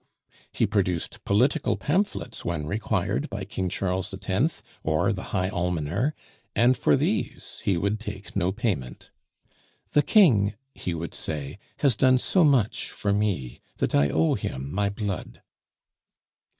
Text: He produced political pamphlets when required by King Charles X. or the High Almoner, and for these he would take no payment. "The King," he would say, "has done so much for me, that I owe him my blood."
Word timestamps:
He 0.51 0.65
produced 0.65 1.23
political 1.25 1.77
pamphlets 1.77 2.43
when 2.43 2.65
required 2.65 3.29
by 3.29 3.45
King 3.45 3.69
Charles 3.69 4.11
X. 4.11 4.63
or 4.83 5.13
the 5.13 5.25
High 5.25 5.49
Almoner, 5.51 6.15
and 6.55 6.75
for 6.75 6.95
these 6.95 7.61
he 7.63 7.77
would 7.77 7.99
take 7.99 8.35
no 8.35 8.51
payment. 8.51 9.11
"The 9.91 10.01
King," 10.01 10.55
he 10.73 10.95
would 10.95 11.13
say, 11.13 11.59
"has 11.81 11.95
done 11.95 12.17
so 12.17 12.43
much 12.43 12.89
for 12.89 13.13
me, 13.13 13.61
that 13.77 13.93
I 13.93 14.09
owe 14.09 14.33
him 14.33 14.73
my 14.73 14.89
blood." 14.89 15.43